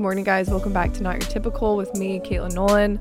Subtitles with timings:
[0.00, 0.48] Good morning, guys.
[0.48, 2.98] Welcome back to Not Your Typical with me, Katelynn Nolan,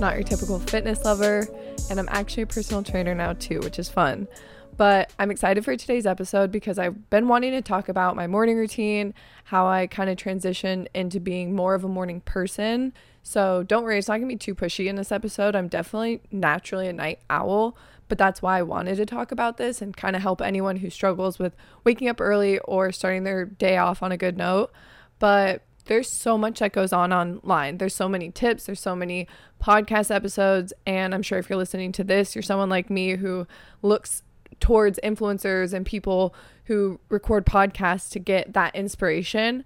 [0.00, 1.48] not your typical fitness lover.
[1.88, 4.28] And I'm actually a personal trainer now, too, which is fun.
[4.76, 8.58] But I'm excited for today's episode because I've been wanting to talk about my morning
[8.58, 12.92] routine, how I kind of transition into being more of a morning person.
[13.22, 15.56] So don't worry, it's not gonna be too pushy in this episode.
[15.56, 19.80] I'm definitely naturally a night owl, but that's why I wanted to talk about this
[19.80, 23.78] and kind of help anyone who struggles with waking up early or starting their day
[23.78, 24.70] off on a good note.
[25.18, 27.78] But there's so much that goes on online.
[27.78, 29.26] There's so many tips, there's so many
[29.62, 33.46] podcast episodes, and I'm sure if you're listening to this, you're someone like me who
[33.82, 34.22] looks
[34.60, 36.34] towards influencers and people
[36.66, 39.64] who record podcasts to get that inspiration,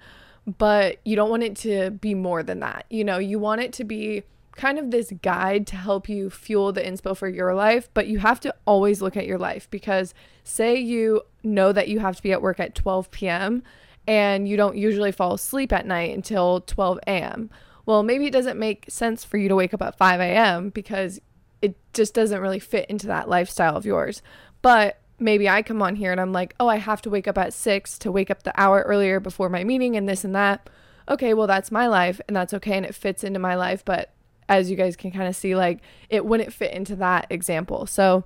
[0.58, 2.86] but you don't want it to be more than that.
[2.89, 6.73] You know, you want it to be kind of this guide to help you fuel
[6.73, 10.14] the inspo for your life, but you have to always look at your life because
[10.45, 13.62] say you know that you have to be at work at 12 p.m
[14.06, 17.50] and you don't usually fall asleep at night until 12 a.m.
[17.84, 20.70] Well, maybe it doesn't make sense for you to wake up at 5 a.m.
[20.70, 21.20] because
[21.62, 24.22] it just doesn't really fit into that lifestyle of yours.
[24.62, 27.39] But maybe I come on here and I'm like, oh, I have to wake up
[27.39, 30.68] at 6 to wake up the hour earlier before my meeting and this and that.
[31.08, 33.84] Okay, well, that's my life and that's okay and it fits into my life.
[33.84, 34.12] But
[34.48, 35.80] as you guys can kind of see, like
[36.11, 37.86] it wouldn't fit into that example.
[37.86, 38.24] So,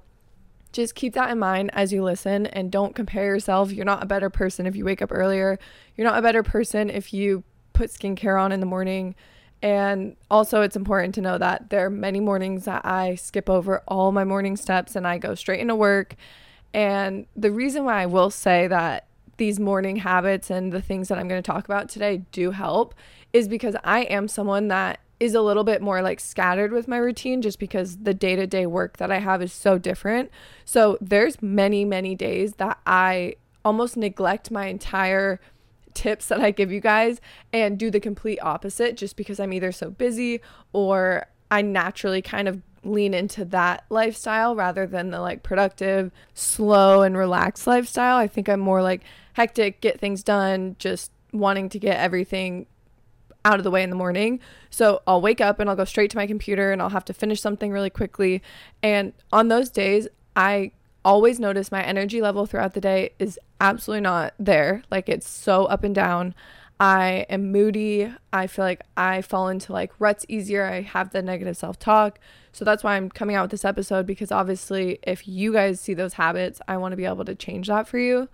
[0.73, 3.73] just keep that in mind as you listen and don't compare yourself.
[3.73, 5.59] You're not a better person if you wake up earlier.
[5.97, 9.15] You're not a better person if you put skincare on in the morning.
[9.63, 13.83] And also, it's important to know that there are many mornings that I skip over
[13.89, 16.15] all my morning steps and I go straight into work.
[16.73, 19.07] And the reason why I will say that
[19.37, 22.95] these morning habits and the things that I'm going to talk about today do help
[23.33, 26.97] is because I am someone that is a little bit more like scattered with my
[26.97, 30.31] routine just because the day-to-day work that I have is so different.
[30.65, 35.41] So there's many many days that I almost neglect my entire
[35.93, 37.21] tips that I give you guys
[37.53, 40.41] and do the complete opposite just because I'm either so busy
[40.73, 47.03] or I naturally kind of lean into that lifestyle rather than the like productive, slow
[47.03, 48.17] and relaxed lifestyle.
[48.17, 49.03] I think I'm more like
[49.35, 52.67] hectic, get things done, just wanting to get everything
[53.45, 54.41] out of the way in the morning.
[54.71, 57.15] So I'll wake up and I'll go straight to my computer and I'll have to
[57.15, 58.43] finish something really quickly.
[58.83, 60.73] And on those days, I
[61.05, 64.83] always notice my energy level throughout the day is absolutely not there.
[64.91, 66.35] Like it's so up and down.
[66.79, 68.11] I am moody.
[68.33, 70.65] I feel like I fall into like ruts easier.
[70.65, 72.19] I have the negative self talk.
[72.53, 75.95] So that's why I'm coming out with this episode because obviously, if you guys see
[75.95, 78.29] those habits, I want to be able to change that for you.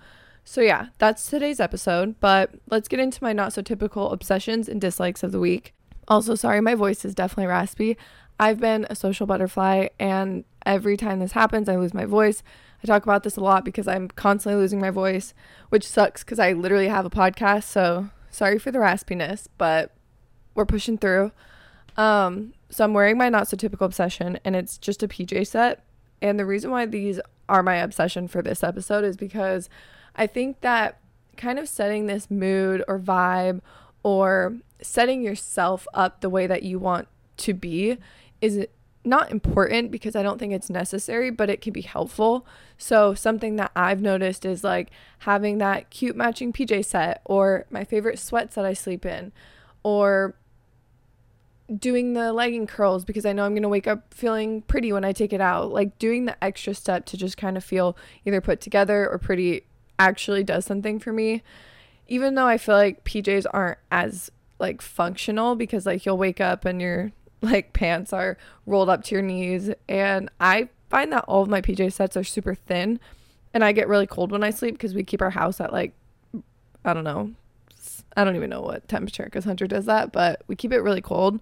[0.48, 4.80] So, yeah, that's today's episode, but let's get into my not so typical obsessions and
[4.80, 5.74] dislikes of the week.
[6.06, 7.96] Also, sorry, my voice is definitely raspy.
[8.38, 12.44] I've been a social butterfly, and every time this happens, I lose my voice.
[12.80, 15.34] I talk about this a lot because I'm constantly losing my voice,
[15.70, 17.64] which sucks because I literally have a podcast.
[17.64, 19.96] So, sorry for the raspiness, but
[20.54, 21.32] we're pushing through.
[21.96, 25.82] Um, so, I'm wearing my not so typical obsession, and it's just a PJ set.
[26.22, 27.18] And the reason why these
[27.48, 29.68] are my obsession for this episode is because
[30.16, 30.98] I think that
[31.36, 33.60] kind of setting this mood or vibe
[34.02, 37.08] or setting yourself up the way that you want
[37.38, 37.98] to be
[38.40, 38.66] is
[39.04, 42.44] not important because I don't think it's necessary, but it can be helpful.
[42.76, 44.90] So, something that I've noticed is like
[45.20, 49.32] having that cute matching PJ set or my favorite sweats that I sleep in
[49.82, 50.34] or
[51.74, 55.04] doing the legging curls because I know I'm going to wake up feeling pretty when
[55.04, 55.72] I take it out.
[55.72, 59.64] Like doing the extra step to just kind of feel either put together or pretty
[59.98, 61.42] actually does something for me.
[62.08, 66.64] Even though I feel like PJs aren't as like functional because like you'll wake up
[66.64, 67.12] and your
[67.42, 71.60] like pants are rolled up to your knees and I find that all of my
[71.60, 72.98] PJ sets are super thin
[73.52, 75.94] and I get really cold when I sleep because we keep our house at like
[76.84, 77.32] I don't know.
[78.16, 81.02] I don't even know what temperature cuz Hunter does that, but we keep it really
[81.02, 81.40] cold.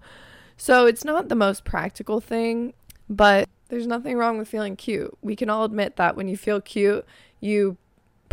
[0.57, 2.73] So it's not the most practical thing,
[3.09, 5.15] but there's nothing wrong with feeling cute.
[5.21, 7.05] We can all admit that when you feel cute,
[7.39, 7.77] you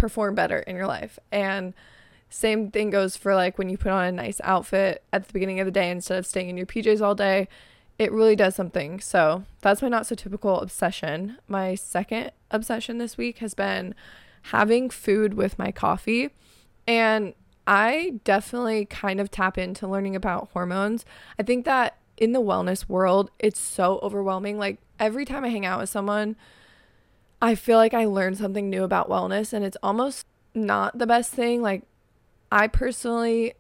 [0.03, 1.17] perform better in your life.
[1.31, 1.75] And
[2.29, 5.61] same thing goes for like when you put on a nice outfit at the beginning
[5.61, 7.47] of the day instead of staying in your PJs all day.
[8.01, 8.99] It really does something.
[8.99, 11.39] So that's my not so typical obsession.
[11.47, 13.95] My second obsession this week has been
[14.47, 16.31] having food with my coffee.
[16.85, 17.35] And
[17.65, 21.05] I definitely kind of tap into learning about hormones.
[21.39, 24.59] I think that in the wellness world, it's so overwhelming.
[24.59, 26.35] Like every time I hang out with someone,
[27.43, 31.33] I feel like I learned something new about wellness and it's almost not the best
[31.33, 31.61] thing.
[31.61, 31.83] Like
[32.53, 33.55] I personally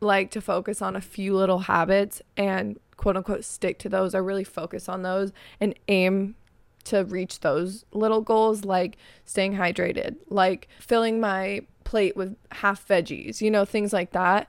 [0.00, 4.22] like to focus on a few little habits and quote unquote stick to those or
[4.22, 6.36] really focus on those and aim
[6.84, 13.40] to reach those little goals like staying hydrated, like filling my plate with half veggies,
[13.40, 14.48] you know, things like that.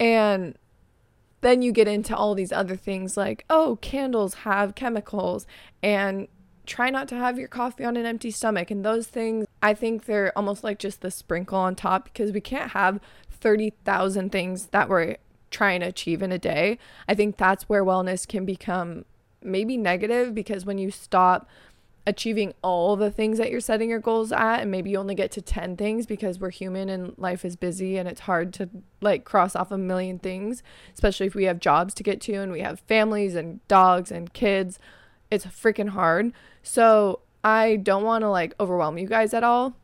[0.00, 0.56] And
[1.42, 5.46] then you get into all these other things like, oh, candles have chemicals
[5.82, 6.28] and
[6.66, 8.70] try not to have your coffee on an empty stomach.
[8.70, 12.40] And those things, I think they're almost like just the sprinkle on top because we
[12.40, 15.16] can't have 30,000 things that we're
[15.50, 16.78] trying to achieve in a day.
[17.08, 19.04] I think that's where wellness can become
[19.42, 21.48] maybe negative because when you stop
[22.06, 25.32] achieving all the things that you're setting your goals at and maybe you only get
[25.32, 28.68] to 10 things because we're human and life is busy and it's hard to
[29.00, 30.62] like cross off a million things
[30.94, 34.32] especially if we have jobs to get to and we have families and dogs and
[34.32, 34.78] kids
[35.30, 36.32] it's freaking hard.
[36.62, 39.76] So I don't want to like overwhelm you guys at all.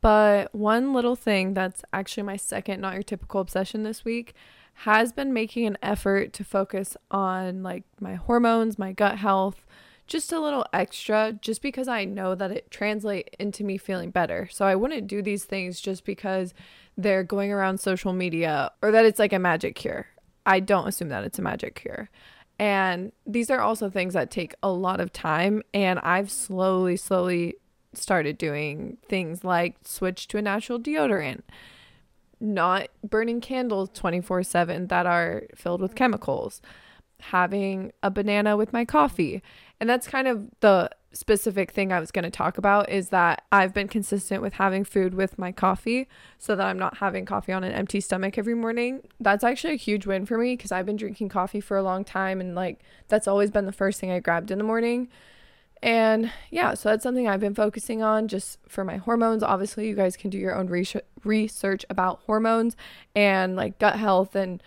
[0.00, 4.34] But one little thing that's actually my second not your typical obsession this week
[4.78, 9.64] has been making an effort to focus on like my hormones, my gut health,
[10.06, 14.48] just a little extra just because I know that it translates into me feeling better.
[14.50, 16.54] So I wouldn't do these things just because
[16.96, 20.06] they're going around social media or that it's like a magic cure.
[20.44, 22.10] I don't assume that it's a magic cure.
[22.58, 25.62] And these are also things that take a lot of time.
[25.72, 27.56] And I've slowly, slowly
[27.92, 31.42] started doing things like switch to a natural deodorant,
[32.40, 36.60] not burning candles 24 7 that are filled with chemicals,
[37.20, 39.42] having a banana with my coffee.
[39.80, 43.44] And that's kind of the specific thing I was going to talk about is that
[43.52, 46.08] I've been consistent with having food with my coffee
[46.38, 49.00] so that I'm not having coffee on an empty stomach every morning.
[49.20, 52.04] That's actually a huge win for me because I've been drinking coffee for a long
[52.04, 55.08] time and like that's always been the first thing I grabbed in the morning.
[55.82, 59.42] And yeah, so that's something I've been focusing on just for my hormones.
[59.42, 60.68] Obviously, you guys can do your own
[61.24, 62.74] research about hormones
[63.14, 64.62] and like gut health and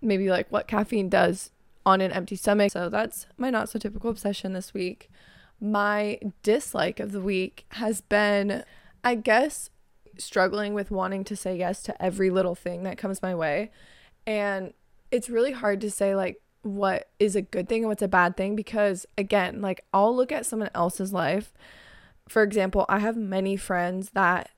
[0.00, 1.50] maybe like what caffeine does
[1.84, 2.70] on an empty stomach.
[2.72, 5.10] So that's my not so typical obsession this week
[5.60, 8.64] my dislike of the week has been,
[9.04, 9.70] I guess,
[10.18, 13.70] struggling with wanting to say yes to every little thing that comes my way.
[14.26, 14.72] And
[15.10, 18.36] it's really hard to say, like, what is a good thing and what's a bad
[18.36, 21.52] thing because, again, like, I'll look at someone else's life.
[22.28, 24.50] For example, I have many friends that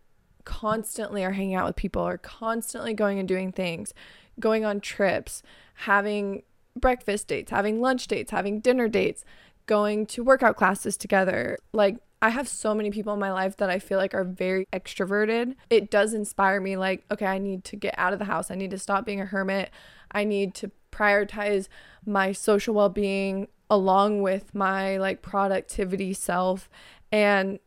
[0.44, 3.94] constantly are hanging out with people, are constantly going and doing things,
[4.40, 5.43] going on trips,
[5.75, 6.43] having
[6.76, 9.25] breakfast dates, having lunch dates, having dinner dates
[9.67, 11.59] going to workout classes together.
[11.73, 14.67] Like, I have so many people in my life that I feel like are very
[14.73, 15.56] extroverted.
[15.70, 18.50] It does inspire me, like, okay, I need to get out of the house.
[18.50, 19.70] I need to stop being a hermit.
[20.12, 21.69] I need to prioritize
[22.06, 26.69] my social well being along with my like productivity self.
[27.11, 27.59] And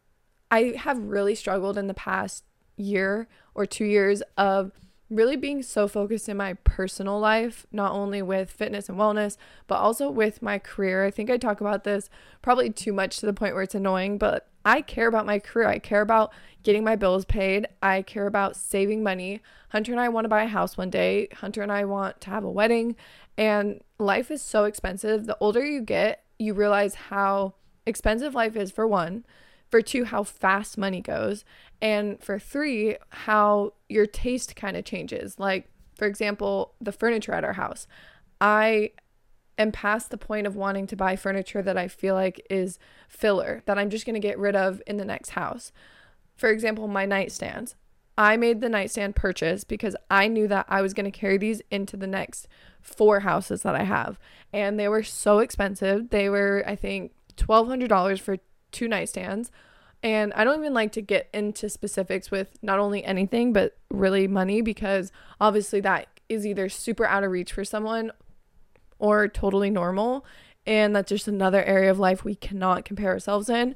[0.51, 2.43] I have really struggled in the past
[2.77, 4.71] year or two years of
[5.09, 9.75] really being so focused in my personal life, not only with fitness and wellness, but
[9.75, 11.05] also with my career.
[11.05, 12.09] I think I talk about this
[12.41, 15.67] probably too much to the point where it's annoying, but I care about my career.
[15.67, 16.33] I care about
[16.63, 17.67] getting my bills paid.
[17.83, 19.41] I care about saving money.
[19.69, 21.27] Hunter and I want to buy a house one day.
[21.33, 22.95] Hunter and I want to have a wedding.
[23.37, 25.27] And life is so expensive.
[25.27, 27.53] The older you get, you realize how
[27.85, 29.23] expensive life is, for one
[29.69, 31.43] for two, how fast money goes.
[31.81, 35.39] And for three, how your taste kind of changes.
[35.39, 37.87] Like, for example, the furniture at our house.
[38.39, 38.91] I
[39.57, 43.61] am past the point of wanting to buy furniture that I feel like is filler,
[43.65, 45.71] that I'm just going to get rid of in the next house.
[46.35, 47.75] For example, my nightstands.
[48.17, 51.61] I made the nightstand purchase because I knew that I was going to carry these
[51.69, 52.47] into the next
[52.81, 54.17] four houses that I have.
[54.53, 56.09] And they were so expensive.
[56.11, 58.37] They were, I think, $1,200 for
[58.75, 59.49] two nightstands.
[60.03, 64.27] And I don't even like to get into specifics with not only anything, but really
[64.27, 68.11] money, because obviously that is either super out of reach for someone
[68.99, 70.25] or totally normal.
[70.67, 73.73] And that's just another area of life we cannot compare ourselves in.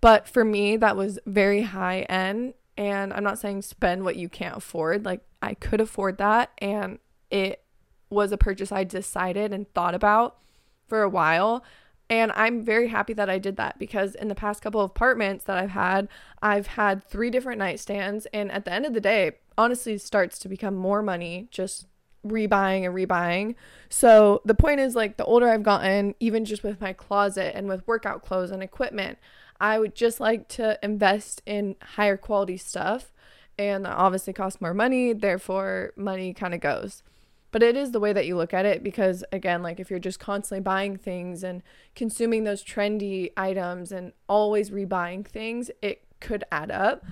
[0.00, 2.54] But for me, that was very high end.
[2.76, 5.04] And I'm not saying spend what you can't afford.
[5.04, 6.50] Like, I could afford that.
[6.58, 6.98] And
[7.30, 7.62] it
[8.10, 10.38] was a purchase I decided and thought about
[10.86, 11.64] for a while.
[12.10, 15.44] And I'm very happy that I did that because in the past couple of apartments
[15.44, 16.08] that I've had,
[16.42, 18.26] I've had three different nightstands.
[18.32, 21.86] And at the end of the day, honestly, starts to become more money just
[22.26, 23.54] rebuying and rebuying.
[23.90, 27.68] So the point is like the older I've gotten, even just with my closet and
[27.68, 29.18] with workout clothes and equipment,
[29.60, 33.12] I would just like to invest in higher quality stuff.
[33.58, 37.02] And that obviously costs more money, therefore, money kind of goes.
[37.50, 39.98] But it is the way that you look at it because, again, like if you're
[39.98, 41.62] just constantly buying things and
[41.94, 47.04] consuming those trendy items and always rebuying things, it could add up.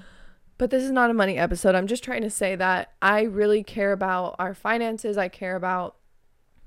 [0.59, 1.75] But this is not a money episode.
[1.75, 5.17] I'm just trying to say that I really care about our finances.
[5.17, 5.97] I care about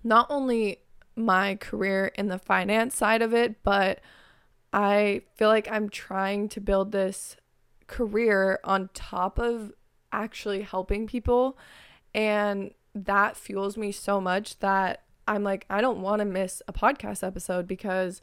[0.04, 0.80] not only
[1.16, 4.00] my career in the finance side of it, but
[4.72, 7.36] I feel like I'm trying to build this
[7.88, 9.74] career on top of
[10.12, 11.58] actually helping people.
[12.14, 16.74] And that fuels me so much that I'm like, I don't want to miss a
[16.74, 18.22] podcast episode because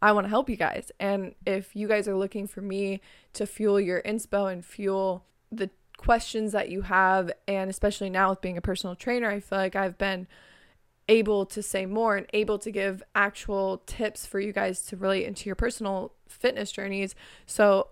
[0.00, 0.90] I want to help you guys.
[0.98, 3.00] And if you guys are looking for me
[3.34, 8.40] to fuel your inspo and fuel the questions that you have, and especially now with
[8.40, 10.26] being a personal trainer, I feel like I've been
[11.08, 15.24] able to say more and able to give actual tips for you guys to relate
[15.24, 17.14] into your personal fitness journeys.
[17.46, 17.88] So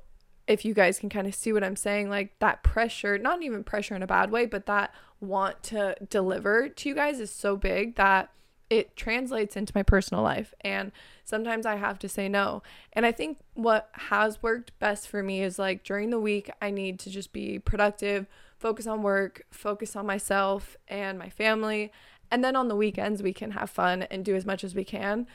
[0.47, 3.65] if you guys can kind of see what I'm saying, like that pressure, not even
[3.65, 7.57] pressure in a bad way, but that want to deliver to you guys is so
[7.57, 8.31] big that
[8.69, 10.53] it translates into my personal life.
[10.63, 10.93] And
[11.25, 12.63] sometimes I have to say no.
[12.93, 16.71] And I think what has worked best for me is like during the week, I
[16.71, 18.27] need to just be productive,
[18.59, 21.93] focus on work, focus on myself and my family.
[22.31, 24.85] And then on the weekends, we can have fun and do as much as we
[24.85, 25.27] can.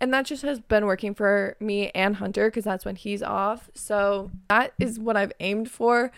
[0.00, 3.70] And that just has been working for me and Hunter because that's when he's off.
[3.74, 6.10] So that is what I've aimed for.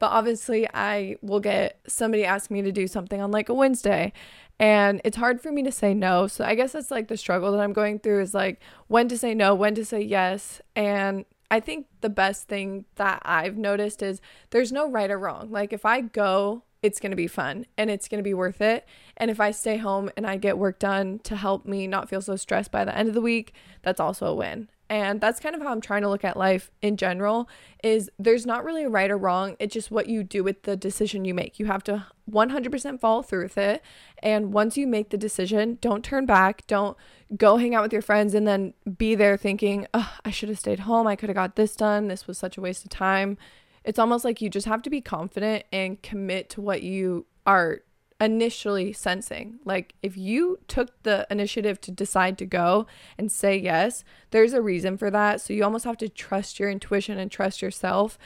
[0.00, 4.12] But obviously, I will get somebody ask me to do something on like a Wednesday.
[4.58, 6.26] And it's hard for me to say no.
[6.26, 9.16] So I guess that's like the struggle that I'm going through is like when to
[9.16, 10.60] say no, when to say yes.
[10.74, 15.50] And I think the best thing that I've noticed is there's no right or wrong.
[15.50, 18.60] Like if I go it's going to be fun and it's going to be worth
[18.60, 18.86] it.
[19.16, 22.22] And if I stay home and I get work done to help me not feel
[22.22, 23.52] so stressed by the end of the week,
[23.82, 24.68] that's also a win.
[24.90, 27.48] And that's kind of how I'm trying to look at life in general
[27.82, 29.56] is there's not really a right or wrong.
[29.60, 31.60] It's just what you do with the decision you make.
[31.60, 33.82] You have to 100% follow through with it.
[34.20, 36.66] And once you make the decision, don't turn back.
[36.66, 36.96] Don't
[37.36, 40.58] go hang out with your friends and then be there thinking, oh, I should have
[40.58, 41.06] stayed home.
[41.06, 42.08] I could have got this done.
[42.08, 43.38] This was such a waste of time
[43.84, 47.80] it's almost like you just have to be confident and commit to what you are
[48.20, 49.58] initially sensing.
[49.64, 52.86] Like if you took the initiative to decide to go
[53.16, 55.40] and say yes, there's a reason for that.
[55.40, 58.18] So you almost have to trust your intuition and trust yourself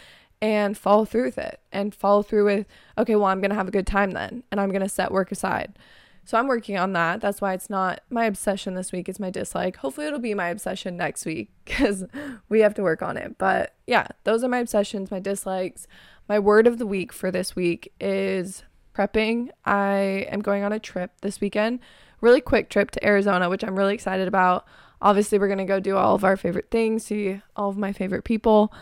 [0.42, 2.66] and follow through with it and follow through with,
[2.98, 5.12] okay, well, I'm going to have a good time then and I'm going to set
[5.12, 5.78] work aside.
[6.26, 7.20] So I'm working on that.
[7.20, 9.76] That's why it's not my obsession this week, it's my dislike.
[9.76, 12.04] Hopefully, it'll be my obsession next week because
[12.48, 13.36] we have to work on it.
[13.38, 15.86] But yeah, those are my obsessions, my dislikes.
[16.26, 19.50] My word of the week for this week is prepping.
[19.64, 21.80] I am going on a trip this weekend,
[22.20, 24.66] really quick trip to Arizona, which I'm really excited about.
[25.02, 27.92] Obviously, we're going to go do all of our favorite things, see all of my
[27.92, 28.72] favorite people,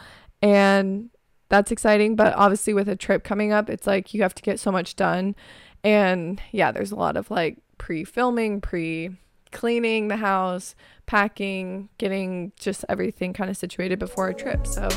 [0.41, 1.11] and
[1.49, 2.17] that's exciting.
[2.17, 4.97] But obviously, with a trip coming up, it's like you have to get so much
[4.97, 5.35] done.
[5.83, 9.11] And yeah, there's a lot of like pre filming, pre
[9.51, 10.75] cleaning the house,
[11.07, 14.67] packing, getting just everything kind of situated before a trip.
[14.67, 14.89] So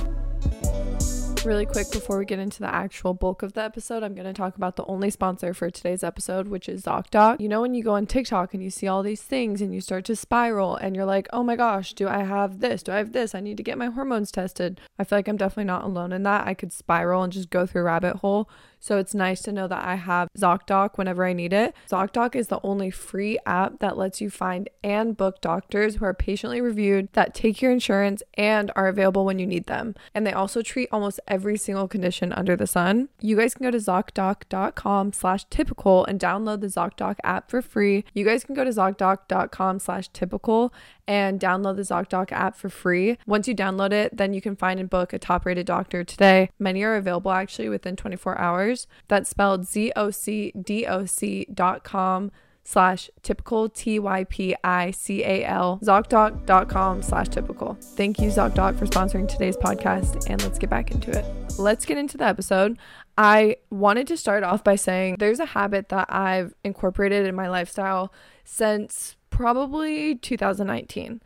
[1.46, 4.34] really quick before we get into the actual bulk of the episode, I'm going to
[4.34, 7.40] talk about the only sponsor for today's episode, which is ZocDoc.
[7.40, 9.80] You know, when you go on TikTok and you see all these things and you
[9.80, 12.82] start to spiral and you're like, oh my gosh, do I have this?
[12.82, 13.36] Do I have this?
[13.36, 14.82] I need to get my hormones tested.
[14.98, 16.48] I feel like I'm definitely not alone in that.
[16.48, 18.50] I could spiral and just go through a rabbit hole.
[18.86, 21.74] So it's nice to know that I have ZocDoc whenever I need it.
[21.90, 26.14] ZocDoc is the only free app that lets you find and book doctors who are
[26.14, 29.96] patiently reviewed, that take your insurance, and are available when you need them.
[30.14, 33.10] And they also treat almost every single condition under the sun.
[33.20, 38.06] You guys can go to ZocDoc.com slash typical and download the ZocDoc app for free.
[38.14, 40.72] You guys can go to ZocDoc.com slash typical
[41.08, 43.18] and download the ZocDoc app for free.
[43.26, 46.50] Once you download it, then you can find and book a top rated doctor today.
[46.60, 48.88] Many are available actually within 24 hours.
[49.08, 52.32] That's spelled Z O C D O C dot com
[52.64, 57.78] slash typical T Y P I C A L ZocDoc.com slash typical.
[57.80, 61.26] Thank you, ZocDoc, for sponsoring today's podcast, and let's get back into it.
[61.58, 62.78] Let's get into the episode.
[63.18, 67.48] I wanted to start off by saying there's a habit that I've incorporated in my
[67.48, 68.12] lifestyle
[68.44, 71.22] since probably 2019.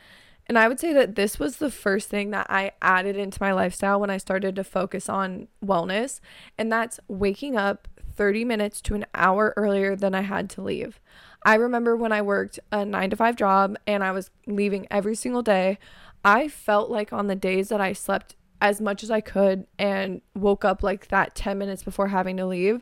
[0.47, 3.51] And I would say that this was the first thing that I added into my
[3.51, 6.19] lifestyle when I started to focus on wellness,
[6.57, 10.99] and that's waking up 30 minutes to an hour earlier than I had to leave.
[11.45, 15.13] I remember when I worked a nine to five job and I was leaving every
[15.13, 15.77] single day,
[16.25, 20.21] I felt like on the days that I slept as much as I could and
[20.35, 22.81] woke up like that 10 minutes before having to leave,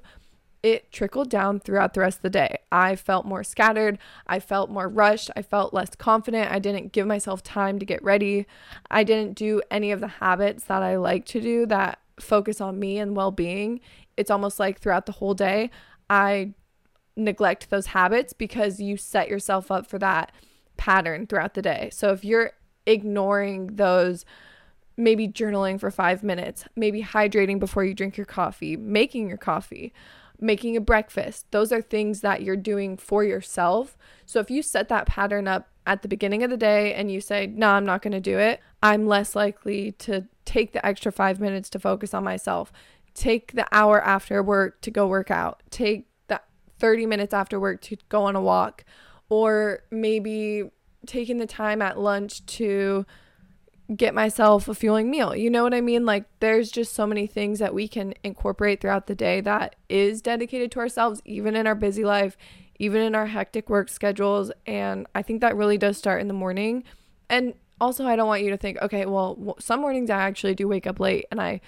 [0.63, 2.57] it trickled down throughout the rest of the day.
[2.71, 3.99] I felt more scattered.
[4.25, 5.29] I felt more rushed.
[5.35, 6.51] I felt less confident.
[6.51, 8.47] I didn't give myself time to get ready.
[8.89, 12.79] I didn't do any of the habits that I like to do that focus on
[12.79, 13.79] me and well being.
[14.15, 15.69] It's almost like throughout the whole day,
[16.09, 16.53] I
[17.15, 20.31] neglect those habits because you set yourself up for that
[20.77, 21.89] pattern throughout the day.
[21.91, 22.51] So if you're
[22.85, 24.25] ignoring those,
[24.95, 29.93] maybe journaling for five minutes, maybe hydrating before you drink your coffee, making your coffee,
[30.39, 31.49] making a breakfast.
[31.51, 33.97] Those are things that you're doing for yourself.
[34.25, 37.21] So if you set that pattern up at the beginning of the day and you
[37.21, 41.11] say, no, I'm not going to do it, I'm less likely to take the extra
[41.11, 42.71] five minutes to focus on myself,
[43.13, 46.41] take the hour after work to go work out, take the
[46.79, 48.83] 30 minutes after work to go on a walk,
[49.29, 50.69] or maybe
[51.05, 53.05] taking the time at lunch to
[53.95, 55.35] get myself a fueling meal.
[55.35, 56.05] You know what I mean?
[56.05, 60.21] Like there's just so many things that we can incorporate throughout the day that is
[60.21, 62.37] dedicated to ourselves even in our busy life,
[62.79, 66.33] even in our hectic work schedules, and I think that really does start in the
[66.33, 66.83] morning.
[67.29, 70.67] And also I don't want you to think, okay, well, some mornings I actually do
[70.67, 71.61] wake up late and I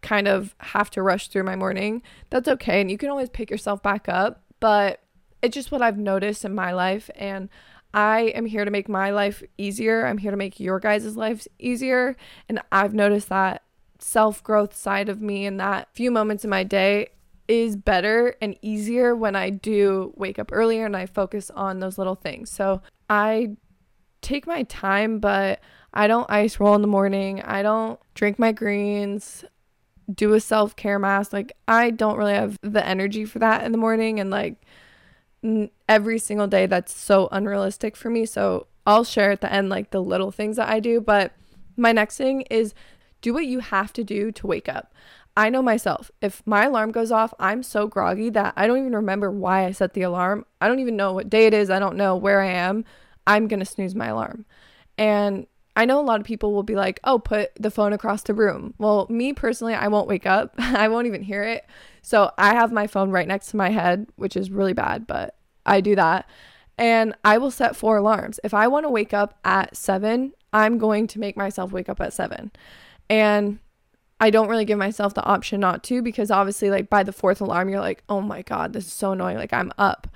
[0.00, 2.02] kind of have to rush through my morning.
[2.30, 5.02] That's okay and you can always pick yourself back up, but
[5.42, 7.50] it's just what I've noticed in my life and
[7.94, 10.06] I am here to make my life easier.
[10.06, 12.16] I'm here to make your guys' lives easier.
[12.48, 13.62] And I've noticed that
[13.98, 17.08] self growth side of me and that few moments in my day
[17.48, 21.96] is better and easier when I do wake up earlier and I focus on those
[21.96, 22.50] little things.
[22.50, 23.56] So I
[24.20, 25.60] take my time, but
[25.94, 27.40] I don't ice roll in the morning.
[27.42, 29.44] I don't drink my greens,
[30.12, 31.32] do a self care mask.
[31.32, 34.20] Like, I don't really have the energy for that in the morning.
[34.20, 34.56] And like,
[35.88, 38.26] every single day that's so unrealistic for me.
[38.26, 41.00] So I'll share at the end like the little things that I do.
[41.00, 41.32] But
[41.76, 42.74] my next thing is
[43.20, 44.92] do what you have to do to wake up.
[45.36, 46.10] I know myself.
[46.22, 49.72] If my alarm goes off, I'm so groggy that I don't even remember why I
[49.72, 50.46] set the alarm.
[50.60, 51.68] I don't even know what day it is.
[51.68, 52.84] I don't know where I am.
[53.26, 54.46] I'm going to snooze my alarm.
[54.96, 58.22] And I know a lot of people will be like, oh, put the phone across
[58.22, 58.72] the room.
[58.78, 60.54] Well, me personally, I won't wake up.
[60.58, 61.66] I won't even hear it.
[62.00, 65.36] So I have my phone right next to my head, which is really bad, but
[65.66, 66.28] I do that.
[66.78, 68.40] And I will set four alarms.
[68.42, 72.00] If I want to wake up at seven, I'm going to make myself wake up
[72.00, 72.52] at seven.
[73.10, 73.58] And
[74.18, 77.40] I don't really give myself the option not to because obviously, like by the fourth
[77.40, 79.36] alarm, you're like, oh my God, this is so annoying.
[79.36, 80.08] Like I'm up.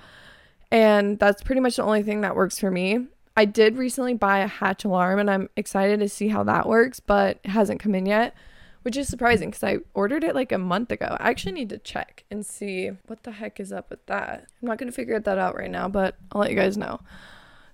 [0.71, 3.07] And that's pretty much the only thing that works for me.
[3.35, 6.99] I did recently buy a hatch alarm and I'm excited to see how that works,
[6.99, 8.35] but it hasn't come in yet,
[8.81, 11.17] which is surprising because I ordered it like a month ago.
[11.19, 14.47] I actually need to check and see what the heck is up with that.
[14.61, 16.99] I'm not going to figure that out right now, but I'll let you guys know.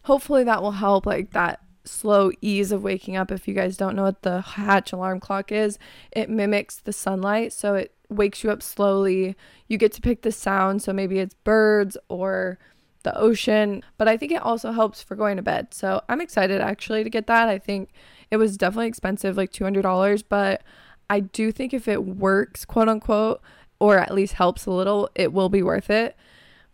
[0.04, 3.32] Hopefully that will help like that slow ease of waking up.
[3.32, 5.80] If you guys don't know what the hatch alarm clock is,
[6.12, 9.36] it mimics the sunlight, so it wakes you up slowly.
[9.68, 12.60] You get to pick the sound, so maybe it's birds or
[13.08, 15.74] the ocean, but I think it also helps for going to bed.
[15.74, 17.48] So I'm excited actually to get that.
[17.48, 17.90] I think
[18.30, 20.62] it was definitely expensive, like $200, but
[21.10, 23.42] I do think if it works, quote unquote,
[23.80, 26.18] or at least helps a little, it will be worth it.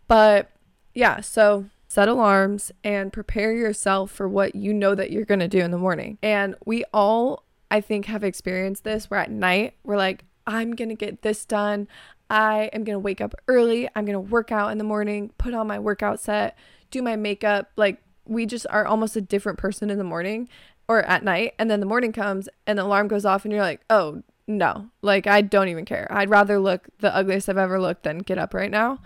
[0.08, 0.50] But
[0.92, 5.46] yeah, so set alarms and prepare yourself for what you know that you're going to
[5.46, 6.18] do in the morning.
[6.20, 10.88] And we all, I think, have experienced this where at night we're like, I'm going
[10.88, 11.86] to get this done.
[12.30, 13.88] I am going to wake up early.
[13.94, 16.56] I'm going to work out in the morning, put on my workout set,
[16.90, 17.70] do my makeup.
[17.76, 20.48] Like, we just are almost a different person in the morning
[20.88, 21.54] or at night.
[21.58, 24.88] And then the morning comes and the alarm goes off, and you're like, oh, no.
[25.02, 26.06] Like, I don't even care.
[26.10, 28.98] I'd rather look the ugliest I've ever looked than get up right now.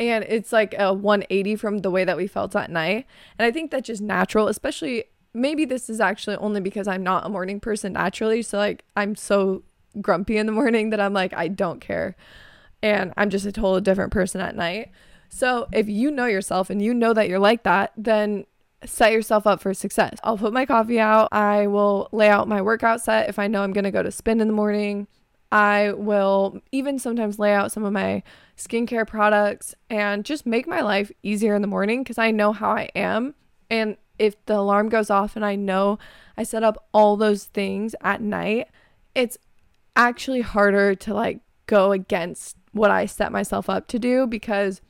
[0.00, 3.06] And it's like a 180 from the way that we felt at night.
[3.38, 7.26] And I think that's just natural, especially maybe this is actually only because I'm not
[7.26, 8.42] a morning person naturally.
[8.42, 9.62] So, like, I'm so
[10.00, 12.16] grumpy in the morning that I'm like, I don't care
[12.84, 14.90] and I'm just a totally different person at night.
[15.30, 18.44] So if you know yourself and you know that you're like that, then
[18.84, 20.18] set yourself up for success.
[20.22, 21.30] I'll put my coffee out.
[21.32, 24.10] I will lay out my workout set if I know I'm going to go to
[24.10, 25.08] spin in the morning.
[25.50, 28.22] I will even sometimes lay out some of my
[28.58, 32.72] skincare products and just make my life easier in the morning because I know how
[32.72, 33.34] I am.
[33.70, 35.98] And if the alarm goes off and I know
[36.36, 38.68] I set up all those things at night,
[39.14, 39.38] it's
[39.96, 44.82] actually harder to like go against what I set myself up to do because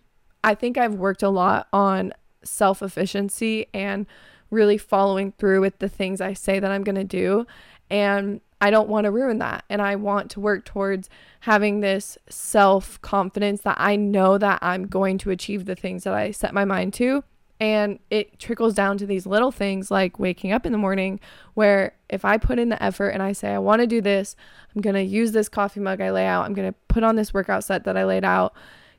[0.42, 4.07] I think I've worked a lot on self efficiency and
[4.51, 7.47] really following through with the things I say that I'm going to do.
[7.90, 9.64] And I don't want to ruin that.
[9.68, 14.87] And I want to work towards having this self confidence that I know that I'm
[14.87, 17.25] going to achieve the things that I set my mind to.
[17.61, 21.21] And it trickles down to these little things like waking up in the morning,
[21.55, 24.35] where if I put in the effort and I say, I want to do this,
[24.75, 27.17] I'm going to use this coffee mug I lay out, I'm going to put on
[27.17, 28.55] this workout set that I laid out,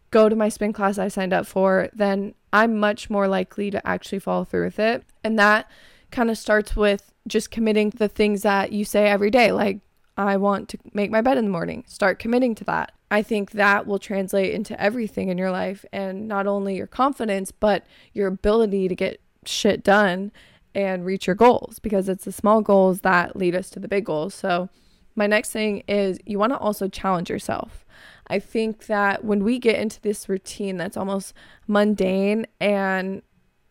[0.10, 3.86] go to my spin class I signed up for, then I'm much more likely to
[3.86, 5.04] actually follow through with it.
[5.24, 5.70] And that
[6.12, 9.80] kind of starts with just committing the things that you say every day, like,
[10.17, 11.84] I want to make my bed in the morning.
[11.88, 12.93] Start committing to that.
[13.12, 17.51] I think that will translate into everything in your life and not only your confidence,
[17.51, 20.32] but your ability to get shit done
[20.73, 24.06] and reach your goals because it's the small goals that lead us to the big
[24.06, 24.34] goals.
[24.34, 24.69] So,
[25.17, 27.86] my next thing is you want to also challenge yourself.
[28.28, 31.34] I think that when we get into this routine that's almost
[31.67, 33.21] mundane and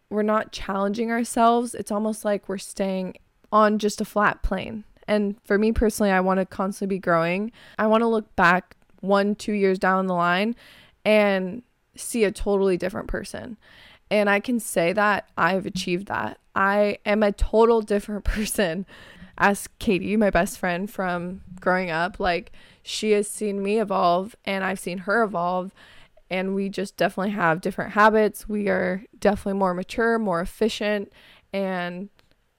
[0.08, 3.16] we're not challenging ourselves, it's almost like we're staying
[3.52, 4.84] on just a flat plane.
[5.06, 7.52] And for me personally, I want to constantly be growing.
[7.78, 10.56] I want to look back one, two years down the line
[11.04, 11.62] and
[11.96, 13.56] see a totally different person.
[14.10, 16.38] And I can say that I've achieved that.
[16.54, 18.86] I am a total different person.
[19.36, 24.62] As Katie, my best friend from growing up, like she has seen me evolve and
[24.62, 25.74] I've seen her evolve.
[26.30, 28.48] And we just definitely have different habits.
[28.48, 31.12] We are definitely more mature, more efficient,
[31.52, 32.08] and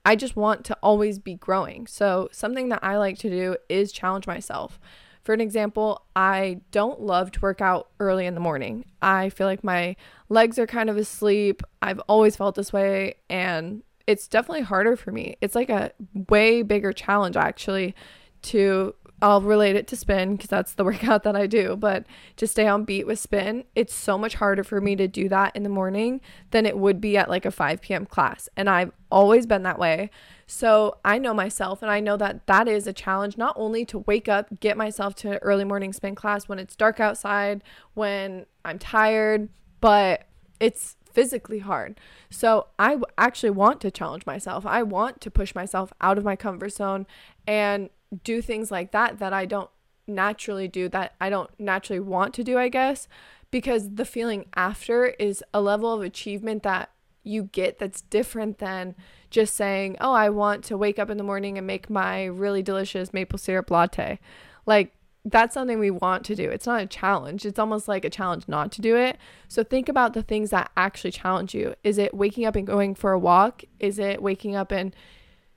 [0.06, 1.88] I just want to always be growing.
[1.88, 4.80] So, something that I like to do is challenge myself.
[5.24, 8.86] For an example, I don't love to work out early in the morning.
[9.02, 9.96] I feel like my
[10.30, 11.64] legs are kind of asleep.
[11.82, 15.36] I've always felt this way, and it's definitely harder for me.
[15.42, 15.92] It's like a
[16.30, 17.96] way bigger challenge, actually,
[18.44, 21.76] to I'll relate it to spin because that's the workout that I do.
[21.76, 22.06] But
[22.38, 25.56] to stay on beat with spin, it's so much harder for me to do that
[25.56, 28.06] in the morning than it would be at like a 5 p.m.
[28.06, 28.50] class.
[28.58, 30.10] And I've always been that way.
[30.48, 34.00] So I know myself and I know that that is a challenge not only to
[34.00, 38.78] wake up, get myself to early morning spin class when it's dark outside, when I'm
[38.78, 39.50] tired,
[39.82, 40.26] but
[40.60, 42.00] it's physically hard.
[42.30, 44.66] So I actually want to challenge myself.
[44.66, 47.08] I want to push myself out of my comfort zone
[47.48, 47.90] and
[48.24, 49.70] do things like that that I don't
[50.08, 53.08] naturally do, that I don't naturally want to do, I guess,
[53.52, 56.90] because the feeling after is a level of achievement that
[57.24, 58.96] you get that's different than
[59.30, 62.62] just saying, oh, I want to wake up in the morning and make my really
[62.62, 64.20] delicious maple syrup latte.
[64.66, 64.94] Like,
[65.26, 66.50] that's something we want to do.
[66.50, 67.46] It's not a challenge.
[67.46, 69.18] It's almost like a challenge not to do it.
[69.48, 71.74] So think about the things that actually challenge you.
[71.84, 73.64] Is it waking up and going for a walk?
[73.80, 74.96] Is it waking up and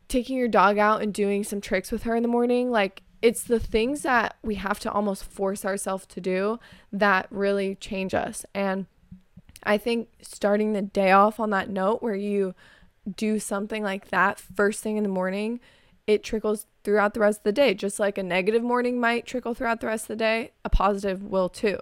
[0.09, 3.43] taking your dog out and doing some tricks with her in the morning, like it's
[3.43, 6.59] the things that we have to almost force ourselves to do
[6.93, 8.47] that really change us.
[8.55, 8.87] And
[9.65, 12.55] I think starting the day off on that note where you
[13.17, 15.61] do something like that first thing in the morning,
[16.07, 17.75] it trickles throughout the rest of the day.
[17.75, 21.23] Just like a negative morning might trickle throughout the rest of the day, a positive
[21.23, 21.79] will too.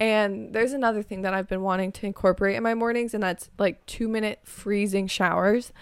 [0.00, 3.50] And there's another thing that I've been wanting to incorporate in my mornings, and that's
[3.56, 5.72] like two minute freezing showers.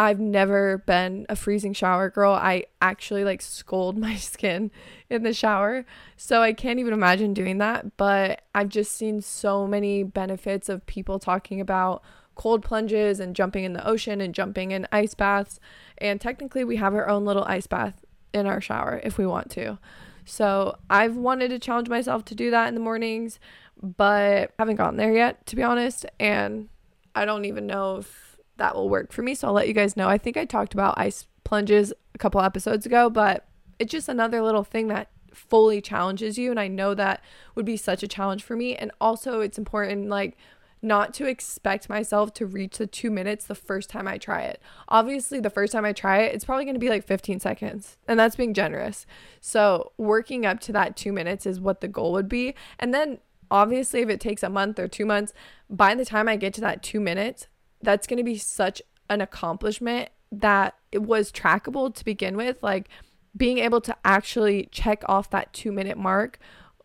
[0.00, 2.32] I've never been a freezing shower girl.
[2.32, 4.70] I actually like scold my skin
[5.10, 5.84] in the shower.
[6.16, 7.98] So I can't even imagine doing that.
[7.98, 12.02] But I've just seen so many benefits of people talking about
[12.34, 15.60] cold plunges and jumping in the ocean and jumping in ice baths.
[15.98, 19.50] And technically, we have our own little ice bath in our shower if we want
[19.50, 19.78] to.
[20.24, 23.38] So I've wanted to challenge myself to do that in the mornings,
[23.82, 26.06] but haven't gotten there yet, to be honest.
[26.18, 26.70] And
[27.14, 28.29] I don't even know if
[28.60, 29.34] that will work for me.
[29.34, 30.08] So I'll let you guys know.
[30.08, 33.46] I think I talked about ice plunges a couple episodes ago, but
[33.78, 36.50] it's just another little thing that fully challenges you.
[36.50, 38.76] And I know that would be such a challenge for me.
[38.76, 40.36] And also, it's important, like,
[40.82, 44.60] not to expect myself to reach the two minutes the first time I try it.
[44.88, 47.96] Obviously, the first time I try it, it's probably going to be like 15 seconds,
[48.06, 49.06] and that's being generous.
[49.40, 52.54] So, working up to that two minutes is what the goal would be.
[52.78, 53.18] And then,
[53.50, 55.32] obviously, if it takes a month or two months,
[55.70, 57.46] by the time I get to that two minutes,
[57.82, 62.62] that's going to be such an accomplishment that it was trackable to begin with.
[62.62, 62.88] Like
[63.36, 66.38] being able to actually check off that two minute mark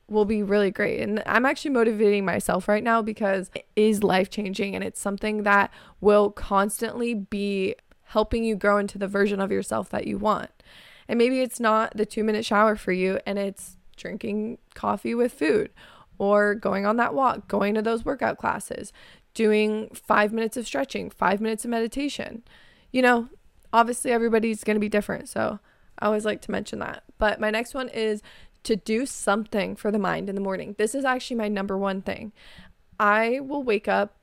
[0.07, 1.01] will be really great.
[1.01, 5.43] And I'm actually motivating myself right now because it is life changing and it's something
[5.43, 10.51] that will constantly be helping you grow into the version of yourself that you want.
[11.07, 15.33] And maybe it's not the two minute shower for you and it's drinking coffee with
[15.33, 15.71] food
[16.17, 18.93] or going on that walk, going to those workout classes,
[19.35, 22.43] doing five minutes of stretching, five minutes of meditation.
[22.91, 23.29] You know,
[23.71, 25.29] obviously everybody's going to be different.
[25.29, 25.59] So
[25.99, 27.03] I always like to mention that.
[27.19, 28.23] But my next one is
[28.63, 30.73] to do something for the mind in the morning.
[30.79, 32.33] This is actually my number one thing.
[32.99, 34.17] I will wake up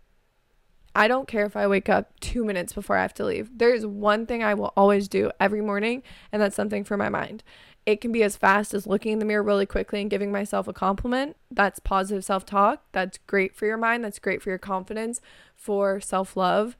[0.94, 3.51] I don't care if I wake up two minutes before I have to leave.
[3.57, 7.09] There is one thing I will always do every morning, and that's something for my
[7.09, 7.42] mind.
[7.85, 10.68] It can be as fast as looking in the mirror really quickly and giving myself
[10.68, 11.37] a compliment.
[11.51, 12.85] That's positive self talk.
[12.92, 14.05] That's great for your mind.
[14.05, 15.21] That's great for your confidence,
[15.57, 16.77] for self love.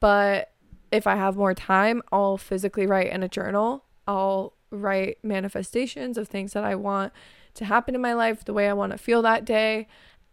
[0.00, 0.52] But
[0.92, 3.84] if I have more time, I'll physically write in a journal.
[4.06, 7.12] I'll write manifestations of things that I want
[7.54, 9.86] to happen in my life, the way I want to feel that day.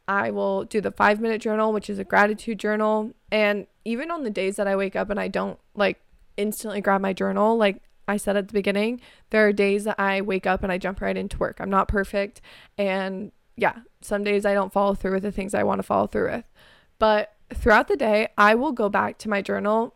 [0.07, 3.11] I will do the five minute journal, which is a gratitude journal.
[3.31, 6.01] And even on the days that I wake up and I don't like
[6.37, 10.21] instantly grab my journal, like I said at the beginning, there are days that I
[10.21, 11.57] wake up and I jump right into work.
[11.59, 12.41] I'm not perfect.
[12.77, 16.07] And yeah, some days I don't follow through with the things I want to follow
[16.07, 16.45] through with.
[16.99, 19.95] But throughout the day, I will go back to my journal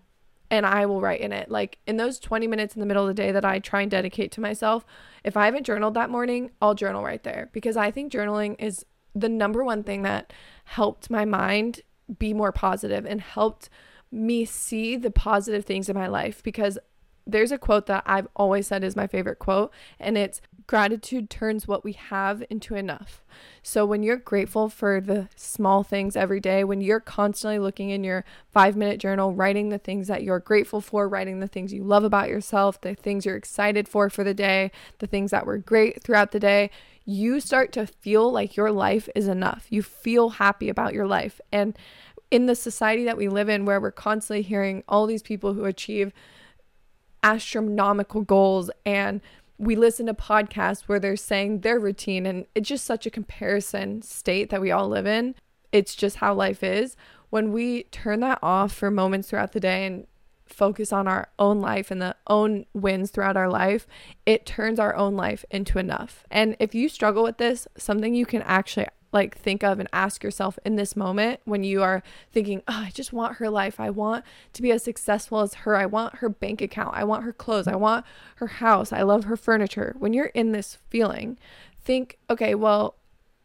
[0.50, 1.50] and I will write in it.
[1.50, 3.92] Like in those 20 minutes in the middle of the day that I try and
[3.92, 4.86] dedicate to myself,
[5.24, 8.86] if I haven't journaled that morning, I'll journal right there because I think journaling is
[9.14, 10.32] the number one thing that
[10.66, 11.82] helped my mind
[12.20, 13.70] be more positive and helped
[14.12, 16.78] me see the positive things in my life because
[17.28, 21.68] there's a quote that I've always said is my favorite quote, and it's gratitude turns
[21.68, 23.24] what we have into enough.
[23.62, 28.04] So when you're grateful for the small things every day, when you're constantly looking in
[28.04, 31.84] your five minute journal, writing the things that you're grateful for, writing the things you
[31.84, 35.58] love about yourself, the things you're excited for for the day, the things that were
[35.58, 36.70] great throughout the day,
[37.06, 39.68] you start to feel like your life is enough.
[39.70, 41.40] You feel happy about your life.
[41.52, 41.78] And
[42.32, 45.66] in the society that we live in, where we're constantly hearing all these people who
[45.66, 46.12] achieve
[47.26, 48.70] astronomical goals.
[48.86, 49.20] And
[49.58, 54.02] we listen to podcasts where they're saying their routine and it's just such a comparison
[54.04, 55.34] state that we all live in.
[55.72, 56.96] It's just how life is.
[57.32, 60.06] When we turn that off for moments throughout the day and
[60.46, 63.88] focus on our own life and the own wins throughout our life
[64.28, 66.24] it turns our own life into enough.
[66.30, 68.86] And if you struggle with this something you can actually
[69.16, 72.92] like think of and ask yourself in this moment when you are thinking, oh, I
[72.94, 73.80] just want her life.
[73.80, 75.76] I want to be as successful as her.
[75.76, 76.96] I want her bank account.
[76.96, 77.68] I want her clothes.
[77.68, 78.92] I want her house.
[78.92, 79.96] I love her furniture.
[79.98, 81.40] When you're in this feeling,
[81.82, 82.96] think, okay, well,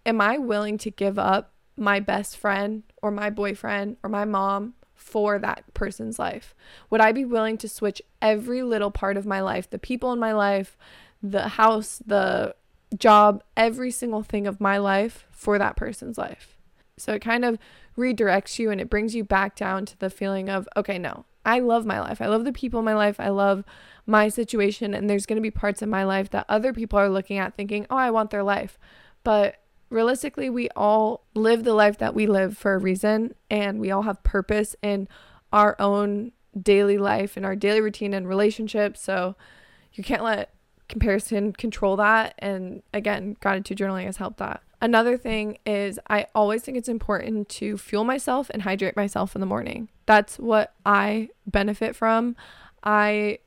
[0.05, 4.75] am I willing to give up my best friend or my boyfriend or my mom
[4.97, 6.53] for that person's life?
[6.91, 10.19] Would I be willing to switch every little part of my life, the people in
[10.19, 10.77] my life,
[11.23, 12.57] the house, the
[12.97, 16.57] job, every single thing of my life for that person's life.
[16.97, 17.59] So it kind of
[17.97, 21.61] redirects you and it brings you back down to the feeling of, okay, no, I
[21.61, 22.21] love my life.
[22.21, 23.19] I love the people in my life.
[23.19, 23.65] I love
[24.07, 24.93] my situation.
[24.93, 27.55] And there's going to be parts of my life that other people are looking at
[27.55, 28.79] thinking, oh, I want their life.
[29.25, 29.57] But
[29.89, 33.35] realistically, we all live the life that we live for a reason.
[33.51, 35.09] And we all have purpose in
[35.53, 39.01] our own daily life and our daily routine and relationships.
[39.01, 39.37] So
[39.93, 40.55] you can't let
[40.91, 42.35] comparison control that.
[42.39, 44.63] And again, gratitude journaling has helped that.
[44.83, 49.41] Another thing is, I always think it's important to fuel myself and hydrate myself in
[49.41, 49.89] the morning.
[50.07, 52.35] That's what I benefit from.
[52.83, 53.39] I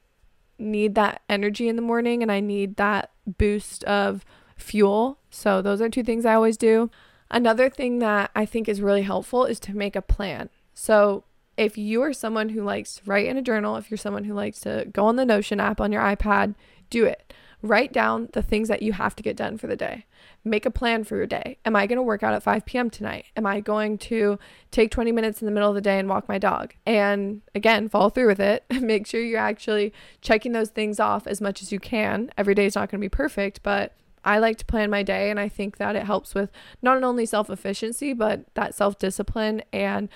[0.59, 4.23] need that energy in the morning and I need that boost of
[4.55, 5.19] fuel.
[5.31, 6.91] So, those are two things I always do.
[7.31, 10.49] Another thing that I think is really helpful is to make a plan.
[10.75, 11.23] So,
[11.57, 14.33] if you are someone who likes to write in a journal, if you're someone who
[14.33, 16.55] likes to go on the Notion app on your iPad,
[16.93, 17.33] do it.
[17.63, 20.05] Write down the things that you have to get done for the day.
[20.43, 21.57] Make a plan for your day.
[21.65, 22.89] Am I going to work out at 5 p.m.
[22.89, 23.25] tonight?
[23.35, 24.37] Am I going to
[24.69, 26.73] take 20 minutes in the middle of the day and walk my dog?
[26.85, 28.65] And again, follow through with it.
[28.81, 32.29] Make sure you're actually checking those things off as much as you can.
[32.37, 35.29] Every day is not going to be perfect, but I like to plan my day,
[35.29, 36.49] and I think that it helps with
[36.81, 40.09] not only self efficiency, but that self discipline and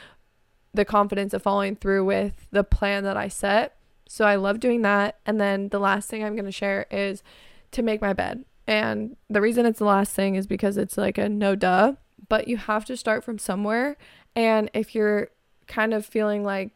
[0.74, 3.77] the confidence of following through with the plan that I set.
[4.08, 5.20] So I love doing that.
[5.26, 7.24] And then the last thing I'm going to share is
[7.72, 8.46] to make my bed.
[8.65, 11.93] And the reason it's the last thing is because it's like a no duh,
[12.28, 13.98] but you have to start from somewhere.
[14.36, 15.30] And if you're
[15.67, 16.72] kind of feeling like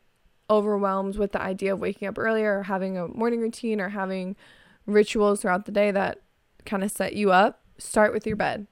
[0.49, 4.35] overwhelmed with the idea of waking up earlier or having a morning routine or having
[4.85, 6.21] rituals throughout the day that
[6.65, 8.67] kind of set you up, start with your bed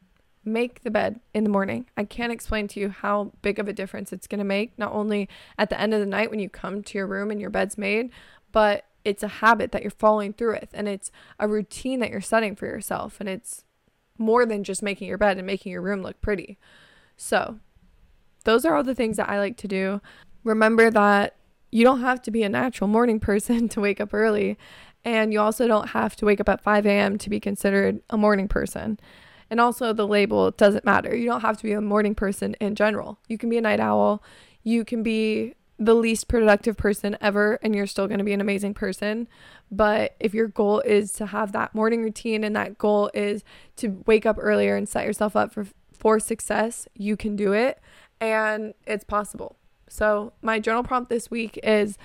[0.46, 1.86] make the bed in the morning.
[1.98, 4.92] I can't explain to you how big of a difference it's going to make, not
[4.92, 7.50] only at the end of the night when you come to your room and your
[7.50, 8.12] bed's made,
[8.52, 11.10] but it's a habit that you're following through with and it's
[11.40, 13.18] a routine that you're setting for yourself.
[13.20, 13.64] And it's
[14.18, 16.58] more than just making your bed and making your room look pretty.
[17.18, 17.60] So,
[18.44, 20.02] those are all the things that I like to do.
[20.44, 21.36] Remember that
[21.72, 24.58] you don't have to be a natural morning person to wake up early,
[25.04, 27.18] and you also don't have to wake up at 5 a.m.
[27.18, 29.00] to be considered a morning person.
[29.50, 31.16] And also, the label doesn't matter.
[31.16, 33.20] You don't have to be a morning person in general.
[33.28, 34.22] You can be a night owl.
[34.62, 38.42] You can be the least productive person ever, and you're still going to be an
[38.42, 39.28] amazing person.
[39.72, 43.44] But if your goal is to have that morning routine and that goal is
[43.78, 47.80] to wake up earlier and set yourself up for, for success, you can do it.
[48.20, 49.56] And it's possible.
[49.88, 51.98] So, my journal prompt this week is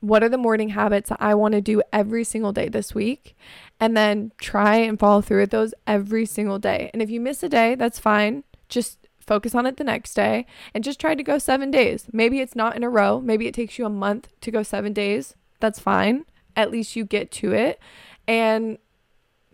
[0.00, 3.36] what are the morning habits that I want to do every single day this week?
[3.78, 6.90] And then try and follow through with those every single day.
[6.92, 8.42] And if you miss a day, that's fine.
[8.68, 12.06] Just focus on it the next day and just try to go seven days.
[12.12, 13.20] Maybe it's not in a row.
[13.20, 15.34] Maybe it takes you a month to go seven days.
[15.60, 16.24] That's fine.
[16.56, 17.80] At least you get to it.
[18.26, 18.78] And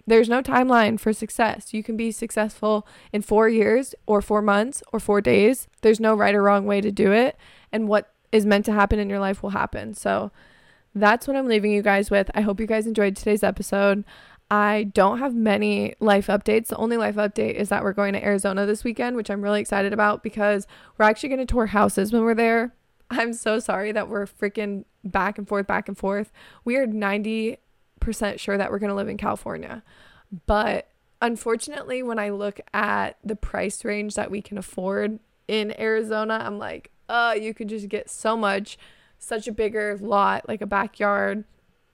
[0.06, 1.74] there's no timeline for success.
[1.74, 5.68] You can be successful in four years or four months or four days.
[5.82, 7.36] There's no right or wrong way to do it.
[7.70, 9.94] And what is meant to happen in your life will happen.
[9.94, 10.30] So
[10.94, 12.30] that's what I'm leaving you guys with.
[12.34, 14.04] I hope you guys enjoyed today's episode.
[14.50, 16.68] I don't have many life updates.
[16.68, 19.60] The only life update is that we're going to Arizona this weekend, which I'm really
[19.60, 22.74] excited about because we're actually going to tour houses when we're there.
[23.10, 26.32] I'm so sorry that we're freaking back and forth, back and forth.
[26.64, 27.58] We are 90%
[28.36, 29.82] sure that we're going to live in California.
[30.46, 30.88] But
[31.20, 36.58] unfortunately, when I look at the price range that we can afford in Arizona, I'm
[36.58, 38.78] like, uh, you could just get so much,
[39.18, 41.44] such a bigger lot, like a backyard.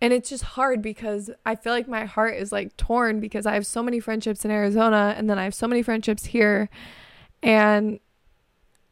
[0.04, 3.54] And it's just hard because I feel like my heart is like torn because I
[3.54, 6.68] have so many friendships in Arizona and then I have so many friendships here.
[7.42, 8.00] And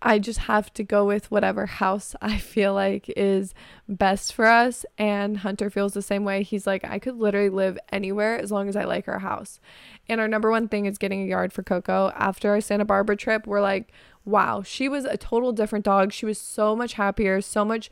[0.00, 3.52] I just have to go with whatever house I feel like is
[3.86, 4.86] best for us.
[4.96, 6.44] And Hunter feels the same way.
[6.44, 9.60] He's like, I could literally live anywhere as long as I like our house.
[10.08, 12.10] And our number one thing is getting a yard for Coco.
[12.16, 13.92] After our Santa Barbara trip, we're like,
[14.24, 16.14] wow, she was a total different dog.
[16.14, 17.90] She was so much happier, so much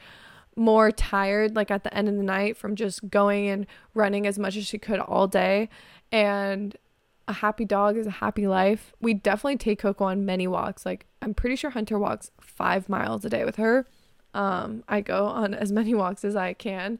[0.60, 4.38] more tired, like at the end of the night from just going and running as
[4.38, 5.70] much as she could all day.
[6.12, 6.76] And
[7.26, 8.92] a happy dog is a happy life.
[9.00, 10.84] We definitely take Coco on many walks.
[10.84, 13.86] Like I'm pretty sure Hunter walks five miles a day with her.
[14.34, 16.98] Um, I go on as many walks as I can,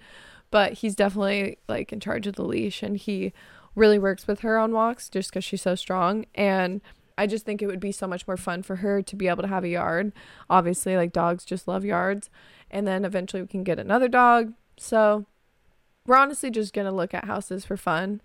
[0.51, 3.35] but he's definitely like in charge of the leash and he
[3.75, 6.25] really works with her on walks just because she's so strong.
[6.35, 6.81] And
[7.17, 9.43] I just think it would be so much more fun for her to be able
[9.43, 10.13] to have a yard.
[10.49, 12.31] Obviously, like dogs just love yards.
[12.71, 14.55] And then eventually we can get another dog.
[14.79, 15.27] So
[16.07, 18.21] we're honestly just going to look at houses for fun.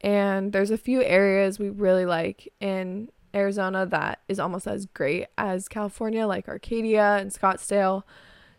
[0.00, 5.26] And there's a few areas we really like in Arizona that is almost as great
[5.36, 8.02] as California, like Arcadia and Scottsdale.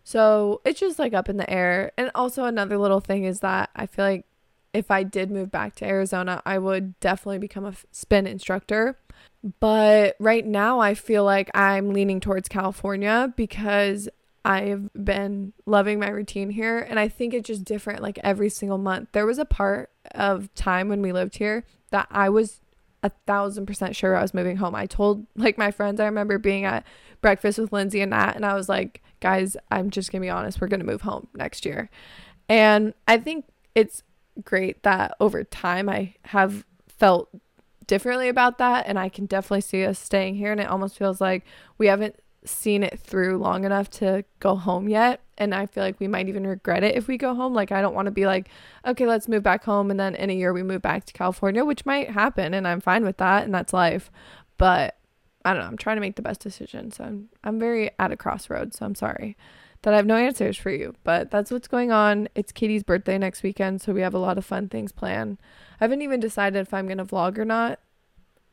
[0.04, 1.92] So it's just like up in the air.
[1.96, 4.26] And also, another little thing is that I feel like
[4.76, 8.98] if I did move back to Arizona, I would definitely become a spin instructor.
[9.60, 14.08] But right now, I feel like I'm leaning towards California because
[14.44, 16.78] I've been loving my routine here.
[16.78, 19.08] And I think it's just different like every single month.
[19.12, 22.60] There was a part of time when we lived here that I was
[23.02, 24.74] a thousand percent sure I was moving home.
[24.74, 26.84] I told like my friends, I remember being at
[27.20, 30.60] breakfast with Lindsay and Nat, and I was like, guys, I'm just gonna be honest,
[30.60, 31.88] we're gonna move home next year.
[32.48, 34.02] And I think it's
[34.44, 37.28] great that over time I have felt
[37.86, 41.20] differently about that and I can definitely see us staying here and it almost feels
[41.20, 41.44] like
[41.78, 45.98] we haven't seen it through long enough to go home yet and I feel like
[46.00, 47.54] we might even regret it if we go home.
[47.54, 48.48] Like I don't want to be like
[48.86, 51.64] okay let's move back home and then in a year we move back to California
[51.64, 54.10] which might happen and I'm fine with that and that's life.
[54.58, 54.96] But
[55.44, 58.12] I don't know I'm trying to make the best decision so I'm I'm very at
[58.12, 59.36] a crossroads so I'm sorry
[59.82, 63.18] that I have no answers for you but that's what's going on it's Katie's birthday
[63.18, 65.38] next weekend so we have a lot of fun things planned
[65.80, 67.80] I haven't even decided if I'm going to vlog or not.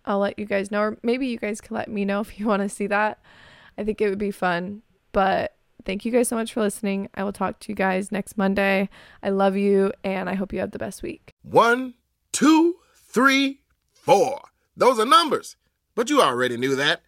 [0.05, 2.47] I'll let you guys know, or maybe you guys can let me know if you
[2.47, 3.19] want to see that.
[3.77, 4.81] I think it would be fun.
[5.11, 5.55] But
[5.85, 7.09] thank you guys so much for listening.
[7.15, 8.89] I will talk to you guys next Monday.
[9.21, 11.31] I love you, and I hope you have the best week.
[11.43, 11.93] One,
[12.31, 14.41] two, three, four.
[14.75, 15.55] Those are numbers,
[15.95, 17.01] but you already knew that.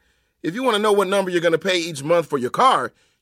[0.44, 2.52] If you want to know what number you're going to pay each month for your
[2.52, 2.94] car,